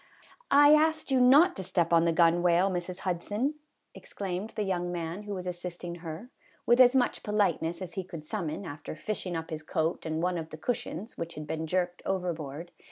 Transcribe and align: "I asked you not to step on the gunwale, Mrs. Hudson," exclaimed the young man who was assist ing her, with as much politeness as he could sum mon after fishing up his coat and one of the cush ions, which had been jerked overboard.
"I 0.49 0.73
asked 0.73 1.11
you 1.11 1.21
not 1.21 1.55
to 1.57 1.63
step 1.63 1.93
on 1.93 2.05
the 2.05 2.11
gunwale, 2.11 2.71
Mrs. 2.71 3.01
Hudson," 3.01 3.53
exclaimed 3.93 4.51
the 4.55 4.63
young 4.63 4.91
man 4.91 5.21
who 5.25 5.35
was 5.35 5.45
assist 5.45 5.83
ing 5.83 5.93
her, 6.01 6.31
with 6.65 6.79
as 6.79 6.95
much 6.95 7.21
politeness 7.21 7.83
as 7.83 7.93
he 7.93 8.03
could 8.03 8.25
sum 8.25 8.47
mon 8.47 8.65
after 8.65 8.95
fishing 8.95 9.35
up 9.35 9.51
his 9.51 9.61
coat 9.61 10.07
and 10.07 10.23
one 10.23 10.39
of 10.39 10.49
the 10.49 10.57
cush 10.57 10.87
ions, 10.87 11.19
which 11.19 11.35
had 11.35 11.45
been 11.45 11.67
jerked 11.67 12.01
overboard. 12.03 12.71